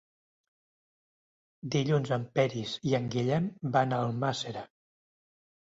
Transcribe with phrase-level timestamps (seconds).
[1.75, 4.65] Dilluns en Peris i en Guillem van a Almàssera.